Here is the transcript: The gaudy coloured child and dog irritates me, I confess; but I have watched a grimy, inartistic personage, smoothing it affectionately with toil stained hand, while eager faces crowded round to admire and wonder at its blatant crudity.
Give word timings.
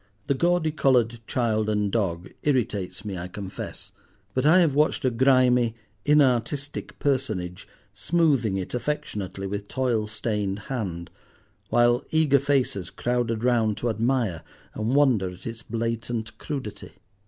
The 0.25 0.33
gaudy 0.33 0.71
coloured 0.71 1.19
child 1.27 1.69
and 1.69 1.91
dog 1.91 2.27
irritates 2.41 3.05
me, 3.05 3.19
I 3.19 3.27
confess; 3.27 3.91
but 4.33 4.47
I 4.47 4.57
have 4.61 4.73
watched 4.73 5.05
a 5.05 5.11
grimy, 5.11 5.75
inartistic 6.07 6.97
personage, 6.97 7.67
smoothing 7.93 8.57
it 8.57 8.73
affectionately 8.73 9.45
with 9.45 9.67
toil 9.67 10.07
stained 10.07 10.57
hand, 10.73 11.11
while 11.69 12.03
eager 12.09 12.39
faces 12.39 12.89
crowded 12.89 13.43
round 13.43 13.77
to 13.77 13.91
admire 13.91 14.41
and 14.73 14.95
wonder 14.95 15.29
at 15.29 15.45
its 15.45 15.61
blatant 15.61 16.35
crudity. 16.39 16.93